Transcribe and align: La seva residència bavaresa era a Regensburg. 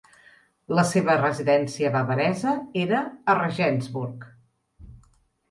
La 0.77 0.85
seva 0.91 1.17
residència 1.19 1.91
bavaresa 1.97 2.55
era 2.85 3.03
a 3.05 3.37
Regensburg. 3.41 4.27